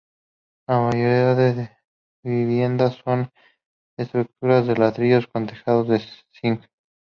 [0.67, 1.69] La mayoría de
[2.23, 3.31] viviendas son
[3.97, 6.01] estructuras de ladrillo con tejado de
[6.41, 6.65] zinc.